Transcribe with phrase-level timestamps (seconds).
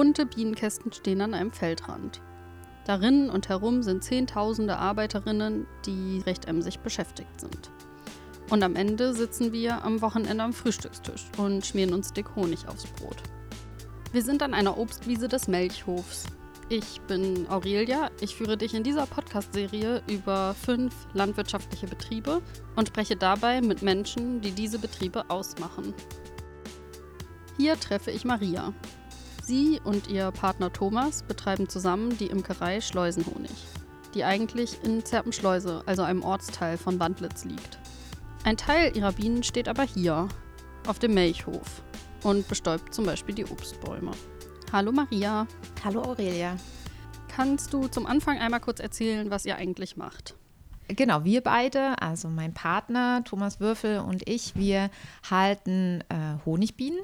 [0.00, 2.22] Bunte Bienenkästen stehen an einem Feldrand.
[2.86, 7.70] Darin und herum sind Zehntausende Arbeiterinnen, die recht emsig beschäftigt sind.
[8.48, 12.86] Und am Ende sitzen wir am Wochenende am Frühstückstisch und schmieren uns dick Honig aufs
[12.86, 13.18] Brot.
[14.10, 16.24] Wir sind an einer Obstwiese des Melchhofs.
[16.70, 18.10] Ich bin Aurelia.
[18.22, 22.40] Ich führe dich in dieser Podcast-Serie über fünf landwirtschaftliche Betriebe
[22.74, 25.92] und spreche dabei mit Menschen, die diese Betriebe ausmachen.
[27.58, 28.72] Hier treffe ich Maria.
[29.50, 33.50] Sie und ihr Partner Thomas betreiben zusammen die Imkerei Schleusenhonig,
[34.14, 37.80] die eigentlich in Zerpenschleuse, also einem Ortsteil von Wandlitz, liegt.
[38.44, 40.28] Ein Teil ihrer Bienen steht aber hier,
[40.86, 41.82] auf dem Melchhof,
[42.22, 44.12] und bestäubt zum Beispiel die Obstbäume.
[44.72, 45.48] Hallo Maria.
[45.84, 46.56] Hallo Aurelia.
[47.26, 50.36] Kannst du zum Anfang einmal kurz erzählen, was ihr eigentlich macht?
[50.86, 54.90] Genau, wir beide, also mein Partner Thomas Würfel und ich, wir
[55.28, 57.00] halten äh, Honigbienen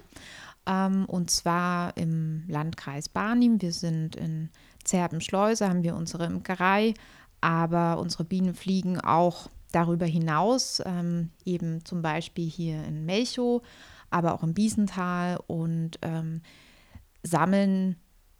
[0.67, 3.63] und zwar im Landkreis Barnim.
[3.63, 4.51] Wir sind in
[4.85, 6.95] Zerbenschleuse, haben wir unsere Imkerei,
[7.41, 13.63] aber unsere Bienen fliegen auch darüber hinaus, ähm, eben zum Beispiel hier in Melchow,
[14.11, 16.41] aber auch im Biesental und ähm,
[17.23, 17.97] sammeln,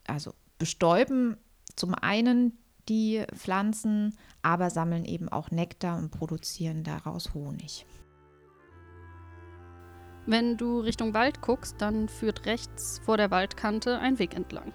[0.07, 1.37] also bestäuben
[1.75, 2.59] zum einen
[2.89, 7.85] die Pflanzen, aber sammeln eben auch Nektar und produzieren daraus Honig.
[10.27, 14.73] Wenn du Richtung Wald guckst, dann führt rechts vor der Waldkante ein Weg entlang.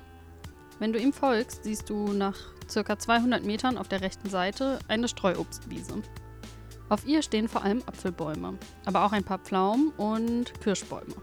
[0.80, 2.38] Wenn du ihm folgst, siehst du nach
[2.74, 2.98] ca.
[2.98, 6.02] 200 Metern auf der rechten Seite eine Streuobstwiese.
[6.88, 11.16] Auf ihr stehen vor allem Apfelbäume, aber auch ein paar Pflaumen und Kirschbäume.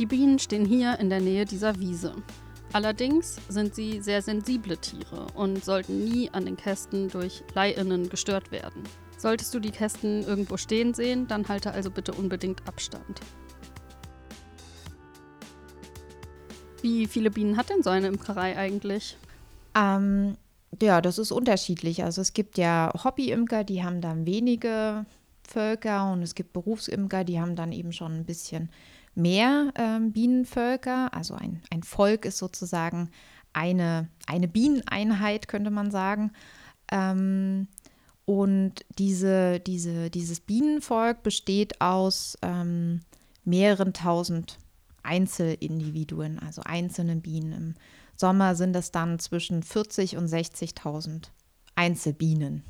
[0.00, 2.14] Die Bienen stehen hier in der Nähe dieser Wiese.
[2.72, 8.50] Allerdings sind sie sehr sensible Tiere und sollten nie an den Kästen durch Leihinnen gestört
[8.50, 8.82] werden.
[9.16, 13.20] Solltest du die Kästen irgendwo stehen sehen, dann halte also bitte unbedingt Abstand.
[16.82, 19.16] Wie viele Bienen hat denn so eine Imkerei eigentlich?
[19.74, 20.36] Ähm,
[20.80, 22.04] ja, das ist unterschiedlich.
[22.04, 25.04] Also es gibt ja Hobbyimker, die haben dann wenige
[25.42, 28.70] Völker und es gibt Berufsimker, die haben dann eben schon ein bisschen
[29.14, 31.12] mehr ähm, Bienenvölker.
[31.12, 33.10] Also ein, ein Volk ist sozusagen
[33.52, 36.32] eine, eine Bieneneinheit, könnte man sagen.
[36.90, 37.68] Ähm,
[38.24, 43.00] und diese, diese, dieses Bienenvolk besteht aus ähm,
[43.44, 44.58] mehreren tausend
[45.02, 47.52] Einzelindividuen, also einzelne Bienen.
[47.52, 47.74] Im
[48.16, 51.28] Sommer sind es dann zwischen 40 und 60.000
[51.74, 52.64] Einzelbienen.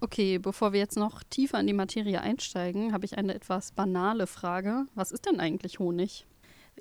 [0.00, 4.26] Okay, bevor wir jetzt noch tiefer in die Materie einsteigen, habe ich eine etwas banale
[4.26, 4.86] Frage.
[4.94, 6.26] Was ist denn eigentlich Honig?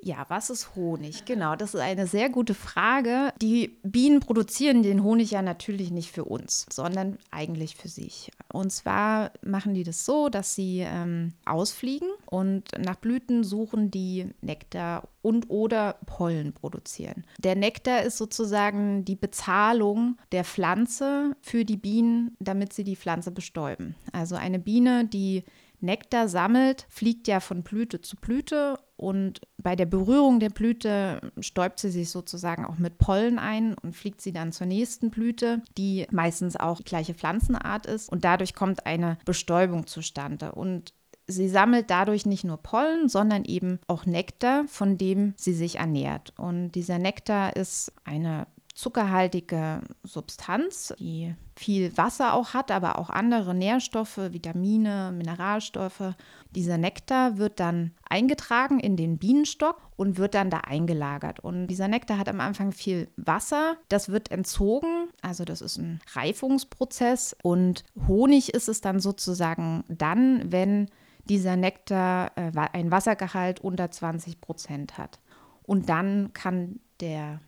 [0.02, 1.26] Ja, was ist Honig?
[1.26, 3.34] Genau, das ist eine sehr gute Frage.
[3.42, 8.32] Die Bienen produzieren den Honig ja natürlich nicht für uns, sondern eigentlich für sich.
[8.52, 14.30] Und zwar machen die das so, dass sie ähm, ausfliegen und nach Blüten suchen, die
[14.42, 17.24] Nektar und oder Pollen produzieren.
[17.40, 23.32] Der Nektar ist sozusagen die Bezahlung der Pflanze für die Bienen, damit sie die Pflanze
[23.32, 23.96] bestäuben.
[24.12, 25.44] Also eine Biene, die
[25.84, 31.80] Nektar sammelt, fliegt ja von Blüte zu Blüte und bei der Berührung der Blüte stäubt
[31.80, 36.08] sie sich sozusagen auch mit Pollen ein und fliegt sie dann zur nächsten Blüte, die
[36.10, 40.94] meistens auch die gleiche Pflanzenart ist und dadurch kommt eine Bestäubung zustande und
[41.26, 46.34] Sie sammelt dadurch nicht nur Pollen, sondern eben auch Nektar, von dem sie sich ernährt.
[46.38, 53.54] Und dieser Nektar ist eine zuckerhaltige Substanz, die viel Wasser auch hat, aber auch andere
[53.54, 56.16] Nährstoffe, Vitamine, Mineralstoffe.
[56.52, 61.40] Dieser Nektar wird dann eingetragen in den Bienenstock und wird dann da eingelagert.
[61.40, 66.02] Und dieser Nektar hat am Anfang viel Wasser, das wird entzogen, also das ist ein
[66.14, 67.36] Reifungsprozess.
[67.44, 70.90] Und Honig ist es dann sozusagen dann, wenn
[71.26, 75.20] dieser Nektar äh, ein Wassergehalt unter 20 Prozent hat.
[75.62, 77.40] Und dann kann der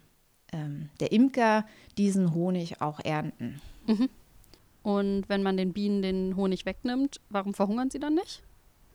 [0.55, 1.66] ähm, der Imker
[1.97, 3.61] diesen Honig auch ernten.
[3.85, 4.09] Mhm.
[4.83, 8.43] Und wenn man den Bienen den Honig wegnimmt, warum verhungern sie dann nicht?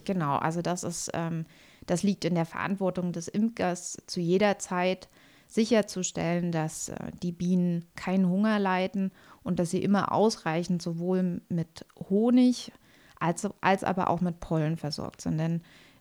[0.05, 1.45] Genau, also das ist, ähm,
[1.87, 5.09] das liegt in der Verantwortung des Imkers zu jeder Zeit
[5.47, 9.11] sicherzustellen, dass äh, die Bienen keinen Hunger leiden
[9.43, 12.73] und dass sie immer ausreichend sowohl mit Honig
[13.19, 15.39] als, als aber auch mit Pollen versorgt sind.
[15.39, 15.61] Denn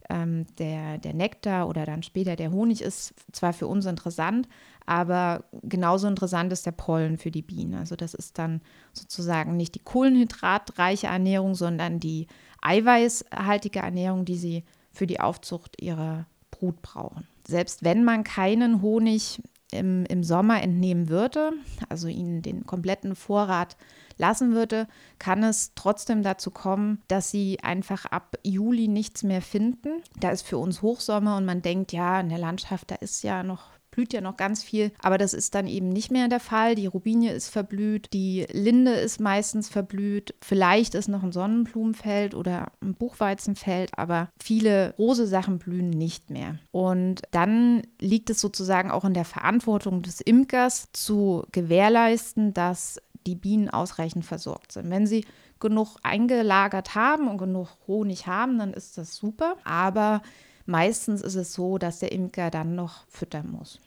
[0.09, 4.47] ähm, der, der Nektar oder dann später der Honig ist zwar für uns interessant,
[4.89, 7.75] aber genauso interessant ist der Pollen für die Bienen.
[7.75, 8.59] Also das ist dann
[8.91, 12.25] sozusagen nicht die kohlenhydratreiche Ernährung, sondern die
[12.63, 17.27] eiweißhaltige Ernährung, die sie für die Aufzucht ihrer Brut brauchen.
[17.47, 21.51] Selbst wenn man keinen Honig im, im Sommer entnehmen würde,
[21.88, 23.77] also ihnen den kompletten Vorrat
[24.18, 24.88] lassen würde,
[25.19, 30.01] kann es trotzdem dazu kommen, dass sie einfach ab Juli nichts mehr finden.
[30.19, 33.44] Da ist für uns Hochsommer und man denkt, ja, in der Landschaft, da ist ja
[33.44, 33.69] noch
[34.00, 36.75] blüht ja noch ganz viel, aber das ist dann eben nicht mehr der Fall.
[36.75, 42.72] Die Robinie ist verblüht, die Linde ist meistens verblüht, vielleicht ist noch ein Sonnenblumenfeld oder
[42.81, 46.60] ein Buchweizenfeld, aber viele Rose-Sachen blühen nicht mehr.
[46.72, 53.36] Und dann liegt es sozusagen auch in der Verantwortung des Imkers zu gewährleisten, dass die
[53.36, 54.90] Bienen ausreichend versorgt sind.
[54.90, 55.25] Wenn sie
[55.60, 59.57] genug eingelagert haben und genug Honig haben, dann ist das super.
[59.66, 60.22] Aber
[60.66, 63.81] meistens ist es so, dass der Imker dann noch füttern muss.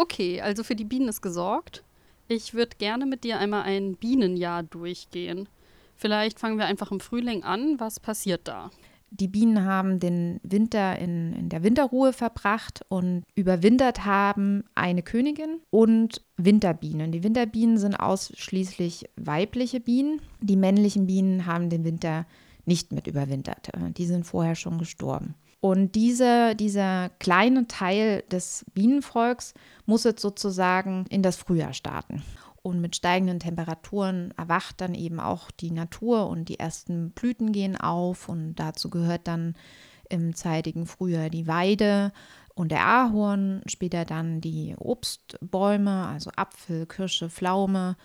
[0.00, 1.84] Okay, also für die Bienen ist gesorgt.
[2.26, 5.46] Ich würde gerne mit dir einmal ein Bienenjahr durchgehen.
[5.94, 7.78] Vielleicht fangen wir einfach im Frühling an.
[7.78, 8.70] Was passiert da?
[9.10, 15.60] Die Bienen haben den Winter in, in der Winterruhe verbracht und überwintert haben eine Königin
[15.68, 17.12] und Winterbienen.
[17.12, 20.22] Die Winterbienen sind ausschließlich weibliche Bienen.
[20.40, 22.24] Die männlichen Bienen haben den Winter
[22.64, 23.68] nicht mit überwintert.
[23.98, 25.34] Die sind vorher schon gestorben.
[25.60, 29.52] Und diese, dieser kleine Teil des Bienenvolks
[29.90, 32.22] muss jetzt sozusagen in das Frühjahr starten.
[32.62, 37.76] Und mit steigenden Temperaturen erwacht dann eben auch die Natur und die ersten Blüten gehen
[37.76, 38.28] auf.
[38.28, 39.54] Und dazu gehört dann
[40.08, 42.12] im zeitigen Frühjahr die Weide
[42.54, 47.96] und der Ahorn, später dann die Obstbäume, also Apfel, Kirsche, Pflaume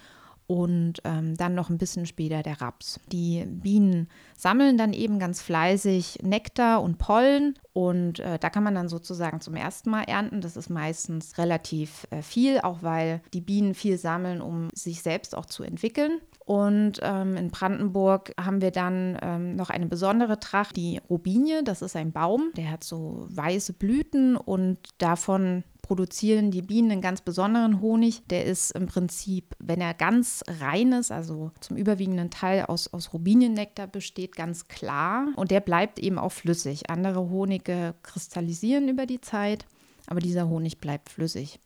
[0.48, 3.00] und ähm, dann noch ein bisschen später der Raps.
[3.12, 4.08] Die Bienen
[4.38, 9.42] sammeln dann eben ganz fleißig Nektar und Pollen und äh, da kann man dann sozusagen
[9.42, 10.42] zum ersten Mal ernten.
[10.42, 15.36] Das ist meistens relativ äh, viel, auch weil die Bienen viel sammeln, um sich selbst
[15.36, 16.20] auch zu entwickeln.
[16.46, 21.64] Und ähm, in Brandenburg haben wir dann ähm, noch eine besondere Tracht, die Robinie.
[21.64, 27.02] Das ist ein Baum, der hat so weiße Blüten und davon produzieren die Bienen einen
[27.02, 28.28] ganz besonderen Honig.
[28.28, 33.12] Der ist im Prinzip, wenn er ganz rein ist, also zum überwiegenden Teil aus, aus
[33.12, 35.28] Robiniennektar besteht, ganz klar.
[35.36, 36.92] Und der bleibt eben auch flüssig.
[36.92, 39.66] Andere Honige kristallisieren über die Zeit,
[40.06, 41.60] aber dieser Honig bleibt flüssig.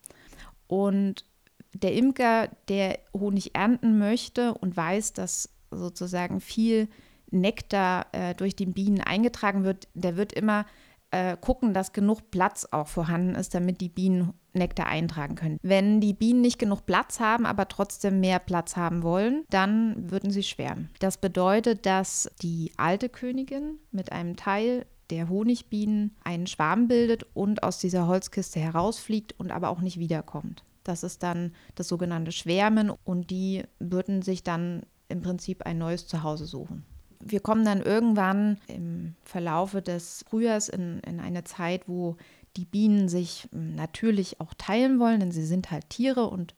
[0.68, 1.26] Und
[1.74, 6.88] der Imker, der Honig ernten möchte und weiß, dass sozusagen viel
[7.31, 10.66] Nektar äh, durch die Bienen eingetragen wird, der wird immer
[11.12, 15.57] äh, gucken, dass genug Platz auch vorhanden ist, damit die Bienen Nektar eintragen können.
[15.62, 20.31] Wenn die Bienen nicht genug Platz haben, aber trotzdem mehr Platz haben wollen, dann würden
[20.31, 20.89] sie schwärmen.
[21.00, 27.63] Das bedeutet, dass die alte Königin mit einem Teil der Honigbienen einen Schwarm bildet und
[27.63, 30.63] aus dieser Holzkiste herausfliegt und aber auch nicht wiederkommt.
[30.89, 36.07] Das ist dann das sogenannte Schwärmen und die würden sich dann im Prinzip ein neues
[36.07, 36.83] Zuhause suchen.
[37.19, 42.18] Wir kommen dann irgendwann im Verlaufe des Frühjahrs in, in eine Zeit, wo
[42.57, 46.56] die Bienen sich hm, natürlich auch teilen wollen, denn sie sind halt Tiere und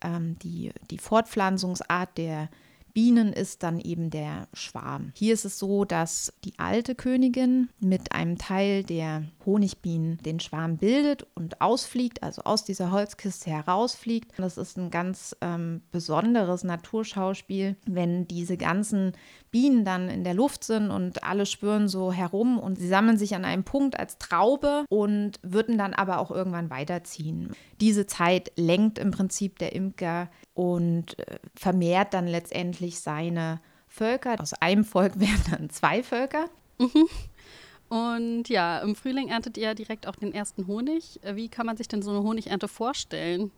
[0.00, 2.50] ähm, die, die Fortpflanzungsart der Bienen
[2.94, 5.12] ist dann eben der Schwarm.
[5.14, 10.76] Hier ist es so, dass die alte Königin mit einem Teil der Honigbienen den Schwarm
[10.76, 14.32] bildet und ausfliegt, also aus dieser Holzkiste herausfliegt.
[14.36, 19.12] Das ist ein ganz ähm, besonderes Naturschauspiel, wenn diese ganzen
[19.50, 23.34] Bienen dann in der Luft sind und alle spüren so herum und sie sammeln sich
[23.34, 27.50] an einem Punkt als Traube und würden dann aber auch irgendwann weiterziehen.
[27.80, 34.40] Diese Zeit lenkt im Prinzip der Imker und äh, vermehrt dann letztendlich seine Völker.
[34.40, 36.46] Aus einem Volk werden dann zwei Völker.
[36.78, 37.08] Mhm.
[37.88, 41.20] Und ja, im Frühling erntet ihr direkt auch den ersten Honig.
[41.34, 43.50] Wie kann man sich denn so eine Honigernte vorstellen?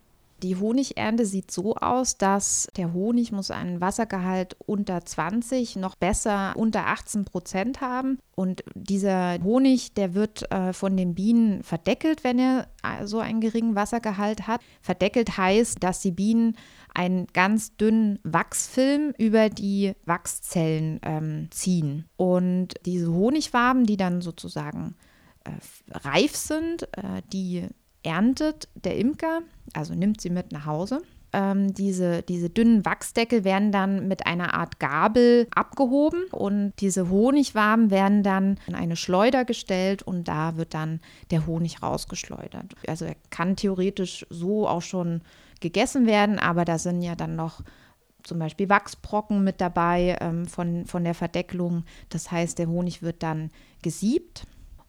[0.44, 6.52] Die Honigernte sieht so aus, dass der Honig muss einen Wassergehalt unter 20, noch besser
[6.54, 8.18] unter 18 Prozent haben.
[8.34, 13.40] Und dieser Honig, der wird äh, von den Bienen verdeckelt, wenn er äh, so einen
[13.40, 14.60] geringen Wassergehalt hat.
[14.82, 16.58] Verdeckelt heißt, dass die Bienen
[16.92, 22.04] einen ganz dünnen Wachsfilm über die Wachszellen ähm, ziehen.
[22.18, 24.94] Und diese Honigwaben, die dann sozusagen
[25.44, 25.52] äh,
[25.90, 27.66] reif sind, äh, die
[28.02, 29.40] erntet der Imker,
[29.72, 31.02] also nimmt sie mit nach Hause.
[31.32, 37.90] Ähm, diese, diese dünnen Wachsdeckel werden dann mit einer Art Gabel abgehoben und diese Honigwaben
[37.90, 41.00] werden dann in eine Schleuder gestellt und da wird dann
[41.32, 42.76] der Honig rausgeschleudert.
[42.86, 45.22] Also er kann theoretisch so auch schon
[45.60, 47.62] gegessen werden, aber da sind ja dann noch
[48.22, 51.84] zum Beispiel Wachsbrocken mit dabei ähm, von, von der Verdeckelung.
[52.10, 53.50] Das heißt, der Honig wird dann
[53.82, 54.46] gesiebt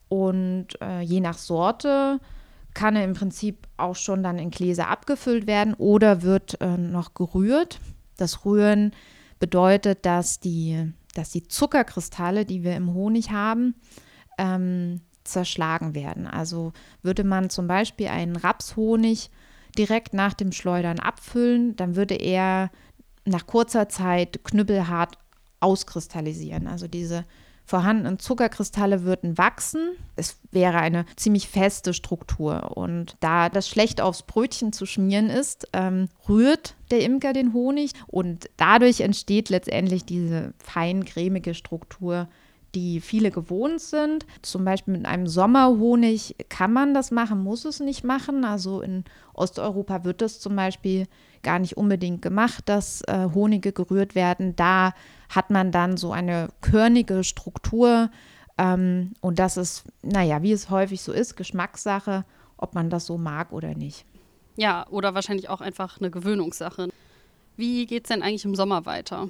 [0.09, 2.19] und äh, je nach Sorte
[2.75, 7.79] kann im Prinzip auch schon dann in Gläser abgefüllt werden oder wird äh, noch gerührt.
[8.17, 8.91] Das Rühren
[9.39, 13.75] bedeutet, dass die, dass die Zuckerkristalle, die wir im Honig haben,
[14.37, 16.27] ähm, zerschlagen werden.
[16.27, 19.31] Also würde man zum Beispiel einen Rapshonig
[19.77, 22.69] direkt nach dem Schleudern abfüllen, dann würde er
[23.25, 25.17] nach kurzer Zeit knüppelhart
[25.59, 26.67] auskristallisieren.
[26.67, 27.23] Also diese
[27.65, 29.91] vorhandenen Zuckerkristalle würden wachsen.
[30.15, 32.77] Es wäre eine ziemlich feste Struktur.
[32.77, 37.91] Und da das schlecht aufs Brötchen zu schmieren ist, ähm, rührt der Imker den Honig
[38.07, 42.27] und dadurch entsteht letztendlich diese fein cremige Struktur,
[42.75, 44.25] die viele gewohnt sind.
[44.41, 48.45] Zum Beispiel mit einem Sommerhonig kann man das machen, muss es nicht machen.
[48.45, 51.07] Also in Osteuropa wird das zum Beispiel
[51.41, 54.55] gar nicht unbedingt gemacht, dass äh, Honige gerührt werden.
[54.55, 54.93] Da
[55.29, 58.09] hat man dann so eine körnige Struktur.
[58.57, 62.25] Ähm, und das ist, naja, wie es häufig so ist, Geschmackssache,
[62.57, 64.05] ob man das so mag oder nicht.
[64.55, 66.89] Ja, oder wahrscheinlich auch einfach eine Gewöhnungssache.
[67.57, 69.29] Wie geht es denn eigentlich im Sommer weiter?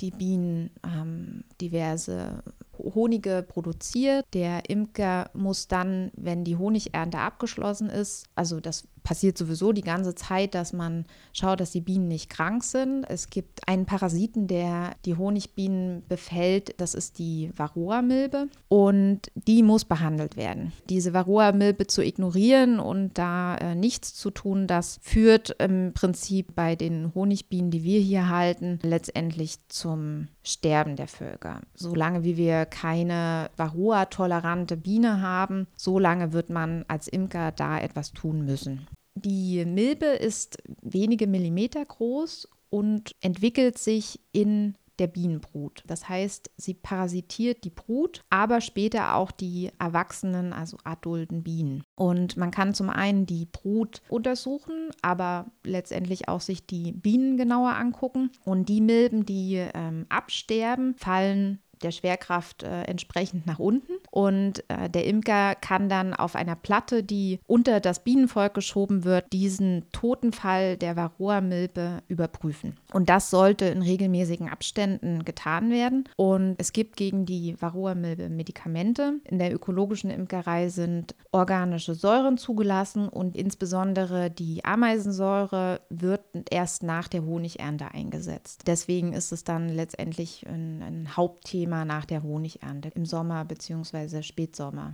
[0.00, 2.42] Die Bienen haben diverse
[2.78, 4.26] Honige produziert.
[4.34, 10.14] Der Imker muss dann, wenn die Honigernte abgeschlossen ist, also das passiert sowieso die ganze
[10.14, 13.04] Zeit, dass man schaut, dass die Bienen nicht krank sind.
[13.08, 16.80] Es gibt einen Parasiten, der die Honigbienen befällt.
[16.80, 18.48] Das ist die Varroa-Milbe.
[18.68, 20.72] Und die muss behandelt werden.
[20.88, 26.76] Diese Varroa-Milbe zu ignorieren und da äh, nichts zu tun, das führt im Prinzip bei
[26.76, 31.60] den Honigbienen, die wir hier halten, letztendlich zum Sterben der Völker.
[31.74, 38.44] Solange wie wir keine Varroa-tolerante Biene haben, solange wird man als Imker da etwas tun
[38.44, 38.86] müssen.
[39.14, 45.82] Die Milbe ist wenige Millimeter groß und entwickelt sich in der Bienenbrut.
[45.86, 51.82] Das heißt, sie parasitiert die Brut, aber später auch die erwachsenen, also adulten Bienen.
[51.94, 57.74] Und man kann zum einen die Brut untersuchen, aber letztendlich auch sich die Bienen genauer
[57.74, 58.30] angucken.
[58.44, 63.92] Und die Milben, die ähm, absterben, fallen der Schwerkraft äh, entsprechend nach unten.
[64.10, 69.32] Und äh, der Imker kann dann auf einer Platte, die unter das Bienenvolk geschoben wird,
[69.32, 72.76] diesen Totenfall der Varroa-Milbe überprüfen.
[72.92, 76.08] Und das sollte in regelmäßigen Abständen getan werden.
[76.16, 79.14] Und es gibt gegen die Varroa-Milbe Medikamente.
[79.24, 87.08] In der ökologischen Imkerei sind organische Säuren zugelassen und insbesondere die Ameisensäure wird erst nach
[87.08, 88.62] der Honigernte eingesetzt.
[88.66, 94.22] Deswegen ist es dann letztendlich ein, ein Hauptthema immer nach der Honigernte, im Sommer bzw.
[94.22, 94.92] Spätsommer.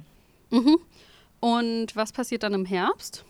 [0.51, 0.79] Mhm.
[1.41, 3.25] Und was passiert dann im Herbst?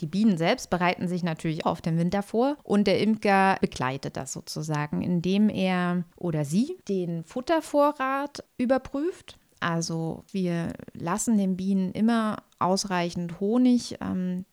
[0.00, 4.32] Die Bienen selbst bereiten sich natürlich auf den Winter vor und der Imker begleitet das
[4.32, 9.38] sozusagen, indem er oder sie den Futtervorrat überprüft.
[9.60, 14.46] Also wir lassen den Bienen immer ausreichend Honig, ähm,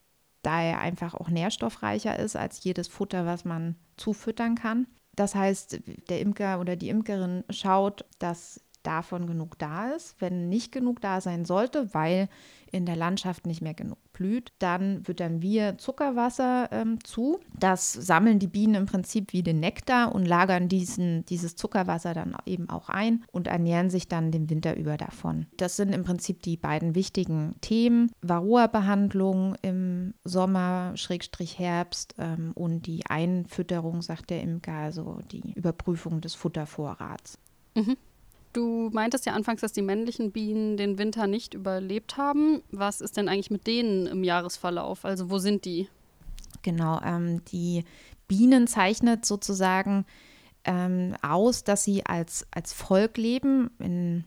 [0.44, 4.86] da er einfach auch nährstoffreicher ist als jedes Futter, was man zufüttern kann.
[5.17, 10.15] Das heißt, der Imker oder die Imkerin schaut, dass davon genug da ist.
[10.19, 12.29] Wenn nicht genug da sein sollte, weil
[12.71, 17.39] in der Landschaft nicht mehr genug blüht, dann füttern wir Zuckerwasser ähm, zu.
[17.59, 22.36] Das sammeln die Bienen im Prinzip wie den Nektar und lagern diesen, dieses Zuckerwasser dann
[22.45, 25.47] eben auch ein und ernähren sich dann den Winter über davon.
[25.57, 28.12] Das sind im Prinzip die beiden wichtigen Themen.
[28.21, 36.21] Varroa-Behandlung im Sommer, Schrägstrich Herbst ähm, und die Einfütterung, sagt der Imker, also die Überprüfung
[36.21, 37.37] des Futtervorrats.
[37.75, 37.97] Mhm.
[38.53, 42.63] Du meintest ja anfangs, dass die männlichen Bienen den Winter nicht überlebt haben.
[42.71, 45.05] Was ist denn eigentlich mit denen im Jahresverlauf?
[45.05, 45.89] Also wo sind die?
[46.63, 47.83] Genau, ähm, die
[48.27, 50.05] Bienen zeichnet sozusagen
[50.63, 53.69] ähm, aus, dass sie als, als Volk leben.
[53.79, 54.25] In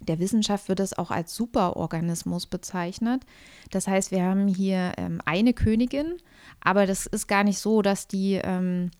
[0.00, 3.22] der Wissenschaft wird es auch als Superorganismus bezeichnet.
[3.70, 6.16] Das heißt, wir haben hier ähm, eine Königin,
[6.60, 8.90] aber das ist gar nicht so, dass die ähm,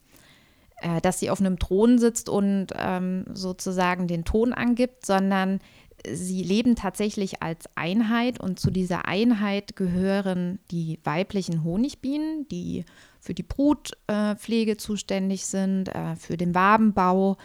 [0.82, 5.60] äh, dass sie auf einem Thron sitzt und ähm, sozusagen den Ton angibt, sondern
[6.08, 12.84] sie leben tatsächlich als Einheit und zu dieser Einheit gehören die weiblichen Honigbienen, die
[13.20, 17.36] für die Brutpflege äh, zuständig sind, äh, für den Wabenbau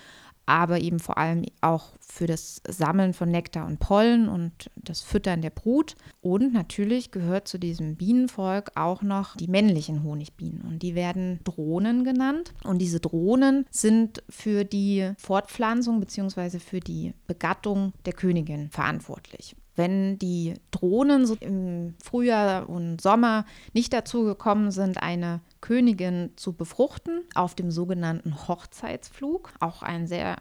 [0.46, 5.42] aber eben vor allem auch für das Sammeln von Nektar und Pollen und das Füttern
[5.42, 5.96] der Brut.
[6.22, 12.04] Und natürlich gehört zu diesem Bienenvolk auch noch die männlichen Honigbienen und die werden Drohnen
[12.04, 12.54] genannt.
[12.64, 16.60] Und diese Drohnen sind für die Fortpflanzung bzw.
[16.60, 19.56] für die Begattung der Königin verantwortlich.
[19.76, 26.54] Wenn die Drohnen so im Frühjahr und Sommer nicht dazu gekommen sind, eine Königin zu
[26.54, 30.38] befruchten, auf dem sogenannten Hochzeitsflug, auch ein sehr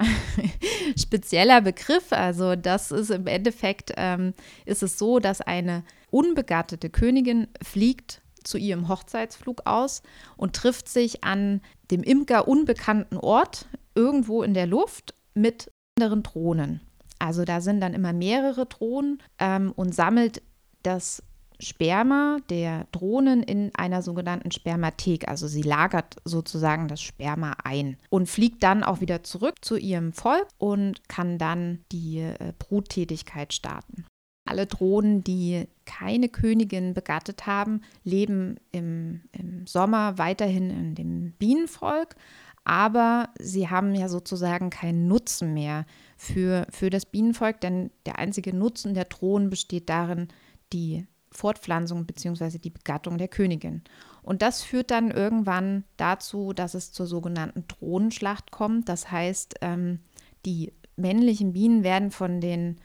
[0.98, 2.12] spezieller Begriff.
[2.12, 4.34] Also das ist im Endeffekt, ähm,
[4.66, 10.02] ist es so, dass eine unbegattete Königin fliegt zu ihrem Hochzeitsflug aus
[10.36, 11.60] und trifft sich an
[11.90, 16.80] dem Imker unbekannten Ort irgendwo in der Luft mit anderen Drohnen.
[17.24, 20.42] Also da sind dann immer mehrere Drohnen ähm, und sammelt
[20.82, 21.22] das
[21.58, 25.26] Sperma der Drohnen in einer sogenannten Spermathek.
[25.26, 30.12] Also sie lagert sozusagen das Sperma ein und fliegt dann auch wieder zurück zu ihrem
[30.12, 34.04] Volk und kann dann die äh, Bruttätigkeit starten.
[34.46, 42.16] Alle Drohnen, die keine Königin begattet haben, leben im, im Sommer weiterhin in dem Bienenvolk,
[42.64, 45.85] aber sie haben ja sozusagen keinen Nutzen mehr
[46.16, 50.28] für, für das Bienenvolk, denn der einzige Nutzen der Drohnen besteht darin,
[50.73, 52.59] die Fortpflanzung bzw.
[52.59, 53.83] die Begattung der Königin.
[54.23, 58.88] Und das führt dann irgendwann dazu, dass es zur sogenannten Drohnenschlacht kommt.
[58.88, 60.00] Das heißt, ähm,
[60.47, 62.78] die männlichen Bienen werden von den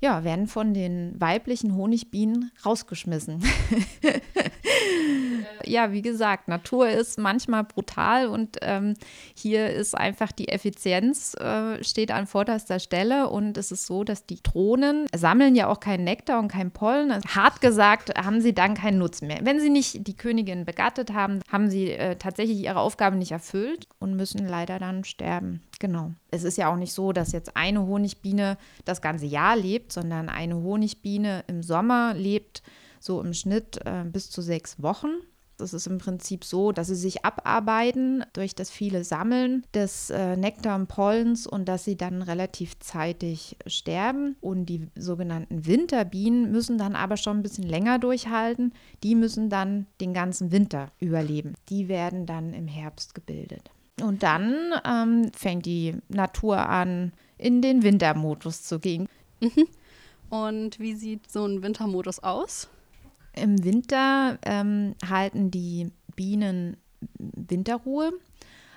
[0.00, 3.44] ja, werden von den weiblichen Honigbienen rausgeschmissen.
[5.64, 8.94] ja, wie gesagt, Natur ist manchmal brutal und ähm,
[9.34, 14.26] hier ist einfach die Effizienz äh, steht an vorderster Stelle und es ist so, dass
[14.26, 17.12] die Drohnen sammeln ja auch keinen Nektar und keinen Pollen.
[17.12, 19.40] Also, hart gesagt haben sie dann keinen Nutzen mehr.
[19.42, 23.86] Wenn sie nicht die Königin begattet haben, haben sie äh, tatsächlich ihre Aufgabe nicht erfüllt
[23.98, 25.62] und müssen leider dann sterben.
[25.78, 26.12] Genau.
[26.30, 30.28] Es ist ja auch nicht so, dass jetzt eine Honigbiene das ganze Jahr lebt, sondern
[30.28, 32.62] eine Honigbiene im Sommer lebt
[33.00, 35.08] so im Schnitt äh, bis zu sechs Wochen.
[35.60, 40.36] Das ist im Prinzip so, dass sie sich abarbeiten durch das viele Sammeln des äh,
[40.36, 44.36] Nektar und Pollens und dass sie dann relativ zeitig sterben.
[44.40, 48.72] Und die sogenannten Winterbienen müssen dann aber schon ein bisschen länger durchhalten.
[49.02, 51.54] Die müssen dann den ganzen Winter überleben.
[51.68, 53.70] Die werden dann im Herbst gebildet.
[54.02, 59.08] Und dann ähm, fängt die Natur an, in den Wintermodus zu gehen.
[59.40, 59.66] Mhm.
[60.30, 62.68] Und wie sieht so ein Wintermodus aus?
[63.34, 66.76] Im Winter ähm, halten die Bienen
[67.18, 68.12] Winterruhe,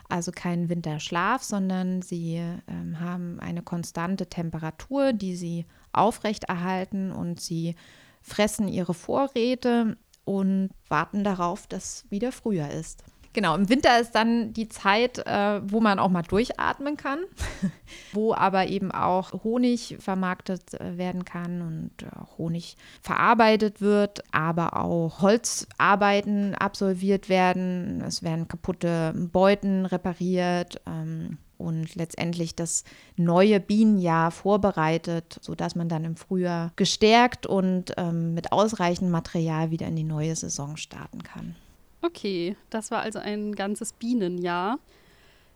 [0.10, 7.76] also keinen Winterschlaf, sondern sie ähm, haben eine konstante Temperatur, die sie aufrechterhalten und sie
[8.22, 13.04] fressen ihre Vorräte und warten darauf, dass wieder Frühjahr ist.
[13.34, 17.20] Genau, im Winter ist dann die Zeit, äh, wo man auch mal durchatmen kann,
[18.14, 24.80] wo aber eben auch Honig vermarktet äh, werden kann und äh, Honig verarbeitet wird, aber
[24.80, 28.04] auch Holzarbeiten absolviert werden.
[28.06, 30.80] Es werden kaputte Beuten repariert.
[30.86, 32.84] Ähm, und letztendlich das
[33.16, 39.88] neue Bienenjahr vorbereitet, sodass man dann im Frühjahr gestärkt und ähm, mit ausreichend Material wieder
[39.88, 41.56] in die neue Saison starten kann.
[42.04, 44.78] Okay, das war also ein ganzes Bienenjahr.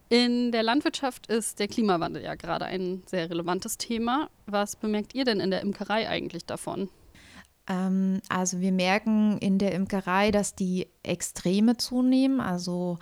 [0.08, 4.30] In der Landwirtschaft ist der Klimawandel ja gerade ein sehr relevantes Thema.
[4.46, 6.90] Was bemerkt ihr denn in der Imkerei eigentlich davon?
[7.68, 12.98] Ähm, also wir merken in der Imkerei, dass die Extreme zunehmen, also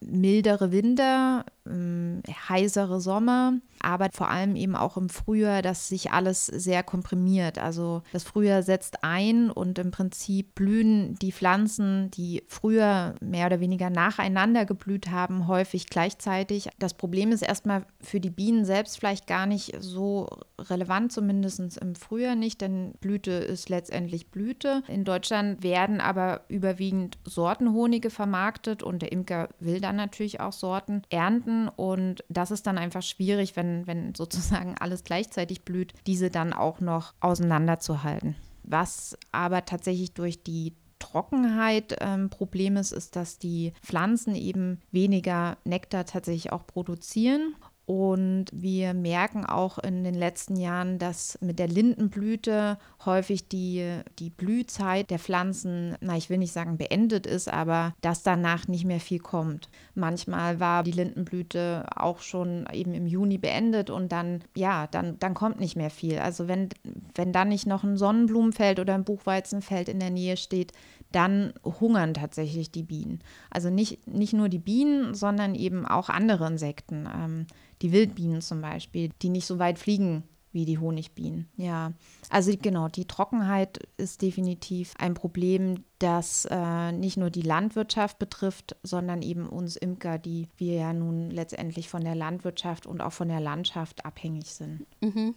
[0.00, 6.46] mildere Winter, ähm, heißere Sommer, aber vor allem eben auch im Frühjahr, dass sich alles
[6.46, 7.58] sehr komprimiert.
[7.58, 13.60] Also das Frühjahr setzt ein und im Prinzip blühen die Pflanzen, die früher mehr oder
[13.60, 16.68] weniger nacheinander geblüht haben, häufig gleichzeitig.
[16.78, 21.94] Das Problem ist erstmal für die Bienen selbst vielleicht gar nicht so relevant, zumindest im
[21.94, 24.82] Frühjahr nicht, denn Blüte ist letztendlich Blüte.
[24.88, 31.02] In Deutschland werden aber überwiegend Sortenhonige vermarktet und der Imker will dann natürlich auch Sorten
[31.10, 36.52] ernten und das ist dann einfach schwierig, wenn, wenn sozusagen alles gleichzeitig blüht, diese dann
[36.52, 38.36] auch noch auseinanderzuhalten.
[38.62, 45.56] Was aber tatsächlich durch die Trockenheit ähm, Problem ist, ist, dass die Pflanzen eben weniger
[45.64, 47.54] Nektar tatsächlich auch produzieren
[47.90, 53.84] und wir merken auch in den letzten Jahren, dass mit der Lindenblüte häufig die,
[54.20, 58.84] die Blühzeit der Pflanzen, na, ich will nicht sagen beendet ist, aber dass danach nicht
[58.84, 59.70] mehr viel kommt.
[59.96, 65.34] Manchmal war die Lindenblüte auch schon eben im Juni beendet und dann, ja, dann, dann
[65.34, 66.20] kommt nicht mehr viel.
[66.20, 66.68] Also wenn,
[67.16, 70.72] wenn dann nicht noch ein Sonnenblumenfeld oder ein Buchweizenfeld in der Nähe steht,
[71.12, 73.20] dann hungern tatsächlich die Bienen.
[73.50, 77.08] Also nicht, nicht nur die Bienen, sondern eben auch andere Insekten.
[77.12, 77.46] Ähm,
[77.82, 81.48] die Wildbienen zum Beispiel, die nicht so weit fliegen wie die Honigbienen.
[81.56, 81.92] Ja,
[82.28, 88.76] also genau, die Trockenheit ist definitiv ein Problem, das äh, nicht nur die Landwirtschaft betrifft,
[88.82, 93.28] sondern eben uns Imker, die wir ja nun letztendlich von der Landwirtschaft und auch von
[93.28, 94.86] der Landschaft abhängig sind.
[95.00, 95.34] Mhm.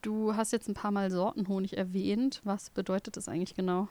[0.00, 2.40] Du hast jetzt ein paar Mal Sortenhonig erwähnt.
[2.44, 3.88] Was bedeutet das eigentlich genau?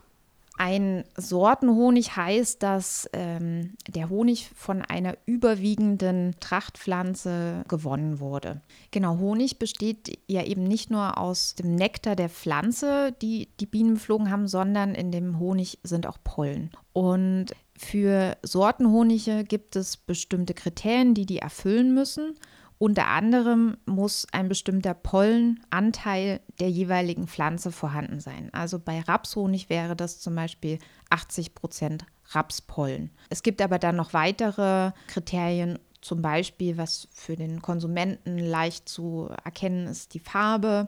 [0.58, 8.62] Ein Sortenhonig heißt, dass ähm, der Honig von einer überwiegenden Trachtpflanze gewonnen wurde.
[8.92, 13.96] Genau, Honig besteht ja eben nicht nur aus dem Nektar der Pflanze, die die Bienen
[13.96, 16.72] beflogen haben, sondern in dem Honig sind auch Pollen.
[16.94, 22.36] Und für Sortenhonige gibt es bestimmte Kriterien, die die erfüllen müssen.
[22.78, 28.50] Unter anderem muss ein bestimmter Pollenanteil der jeweiligen Pflanze vorhanden sein.
[28.54, 33.12] Also bei Rapshonig wäre das zum Beispiel 80 Prozent Rapspollen.
[33.30, 39.28] Es gibt aber dann noch weitere Kriterien, zum Beispiel, was für den Konsumenten leicht zu
[39.44, 40.86] erkennen ist, die Farbe,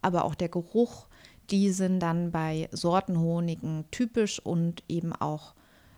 [0.00, 1.08] aber auch der Geruch.
[1.50, 5.54] Die sind dann bei Sortenhonigen typisch und eben auch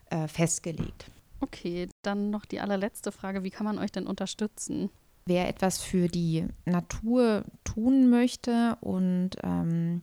[0.08, 1.10] äh, festgelegt.
[1.40, 3.42] Okay, dann noch die allerletzte Frage.
[3.42, 4.88] Wie kann man euch denn unterstützen?
[5.24, 10.02] Wer etwas für die Natur tun möchte und ähm,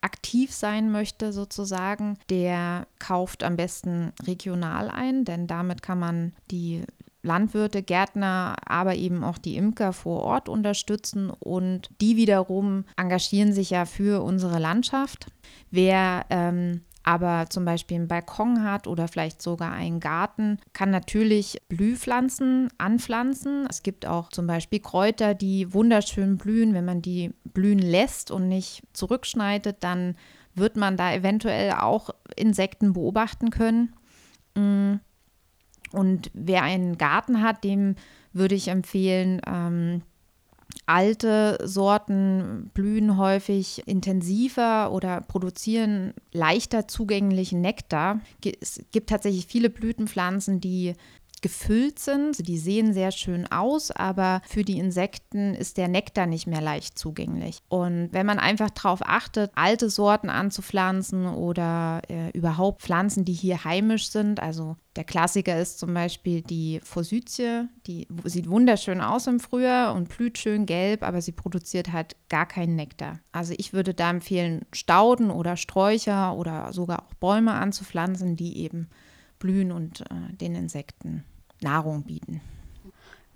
[0.00, 6.82] aktiv sein möchte sozusagen, der kauft am besten regional ein, denn damit kann man die
[7.22, 13.70] Landwirte, Gärtner, aber eben auch die Imker vor Ort unterstützen und die wiederum engagieren sich
[13.70, 15.28] ja für unsere Landschaft.
[15.70, 21.60] Wer ähm, aber zum Beispiel einen Balkon hat oder vielleicht sogar einen Garten, kann natürlich
[21.68, 23.66] Blühpflanzen anpflanzen.
[23.68, 26.72] Es gibt auch zum Beispiel Kräuter, die wunderschön blühen.
[26.72, 30.16] Wenn man die blühen lässt und nicht zurückschneidet, dann
[30.54, 33.92] wird man da eventuell auch Insekten beobachten können.
[34.54, 34.94] Mm.
[35.92, 37.96] Und wer einen Garten hat, dem
[38.32, 40.02] würde ich empfehlen, ähm,
[40.86, 48.20] Alte Sorten blühen häufig intensiver oder produzieren leichter zugänglichen Nektar.
[48.60, 50.94] Es gibt tatsächlich viele Blütenpflanzen, die
[51.44, 52.28] gefüllt sind.
[52.28, 56.62] Also die sehen sehr schön aus, aber für die Insekten ist der Nektar nicht mehr
[56.62, 57.58] leicht zugänglich.
[57.68, 63.62] Und wenn man einfach darauf achtet, alte Sorten anzupflanzen oder äh, überhaupt Pflanzen, die hier
[63.62, 69.38] heimisch sind, also der Klassiker ist zum Beispiel die Forsythie, die sieht wunderschön aus im
[69.38, 73.20] Frühjahr und blüht schön gelb, aber sie produziert halt gar keinen Nektar.
[73.32, 78.88] Also ich würde da empfehlen, Stauden oder Sträucher oder sogar auch Bäume anzupflanzen, die eben
[79.38, 81.24] blühen und äh, den Insekten
[81.64, 82.40] Nahrung bieten.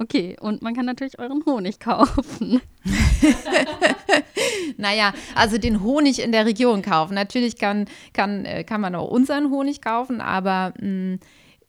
[0.00, 2.60] Okay, und man kann natürlich euren Honig kaufen.
[4.76, 7.14] naja, also den Honig in der Region kaufen.
[7.14, 11.20] Natürlich kann, kann, äh, kann man auch unseren Honig kaufen, aber mh, mm,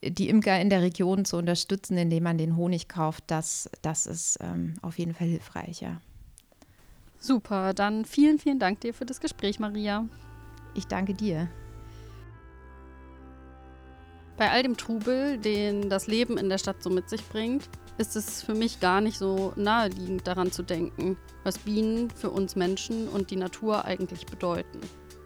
[0.04, 4.38] die Imker in der Region zu unterstützen, indem man den Honig kauft, das, das ist
[4.42, 6.00] ähm, auf jeden Fall hilfreich, ja.
[7.20, 10.06] Super, dann vielen, vielen Dank dir für das Gespräch, Maria.
[10.74, 11.50] Ich danke dir.
[14.40, 18.16] Bei all dem Trubel, den das Leben in der Stadt so mit sich bringt, ist
[18.16, 23.10] es für mich gar nicht so naheliegend daran zu denken, was Bienen für uns Menschen
[23.10, 24.80] und die Natur eigentlich bedeuten.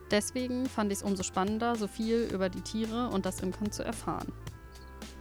[0.09, 3.83] Deswegen fand ich es umso spannender, so viel über die Tiere und das Imkern zu
[3.83, 4.33] erfahren.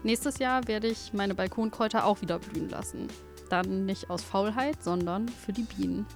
[0.03, 3.09] Nächstes Jahr werde ich meine Balkonkräuter auch wieder blühen lassen.
[3.51, 6.07] Dann nicht aus Faulheit, sondern für die Bienen.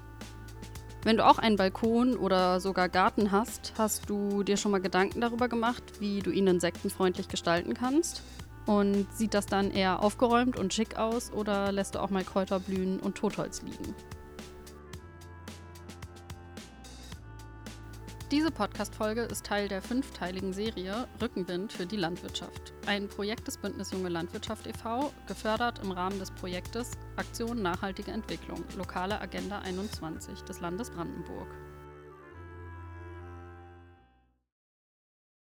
[1.07, 5.21] Wenn du auch einen Balkon oder sogar Garten hast, hast du dir schon mal Gedanken
[5.21, 8.23] darüber gemacht, wie du ihn insektenfreundlich gestalten kannst?
[8.66, 12.59] Und sieht das dann eher aufgeräumt und schick aus oder lässt du auch mal Kräuter
[12.59, 13.95] blühen und Totholz liegen?
[18.37, 22.75] Diese Podcast-Folge ist Teil der fünfteiligen Serie Rückenwind für die Landwirtschaft.
[22.85, 28.62] Ein Projekt des Bündnis Junge Landwirtschaft e.V., gefördert im Rahmen des Projektes Aktion Nachhaltige Entwicklung,
[28.77, 31.49] lokale Agenda 21 des Landes Brandenburg.